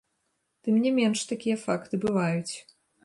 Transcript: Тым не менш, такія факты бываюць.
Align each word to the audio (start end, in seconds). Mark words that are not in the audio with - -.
Тым 0.67 0.79
не 0.85 0.91
менш, 0.99 1.19
такія 1.33 1.57
факты 1.65 2.01
бываюць. 2.07 2.53